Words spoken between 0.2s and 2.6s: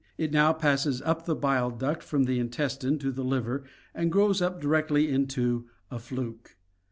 now passes up the bile duct from the